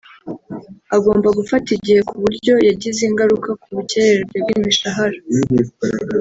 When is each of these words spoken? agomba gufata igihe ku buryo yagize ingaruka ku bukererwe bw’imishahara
agomba 0.95 1.27
gufata 1.37 1.67
igihe 1.77 1.99
ku 2.09 2.15
buryo 2.23 2.53
yagize 2.69 3.01
ingaruka 3.09 3.49
ku 3.61 3.67
bukererwe 3.75 4.35
bw’imishahara 4.43 5.19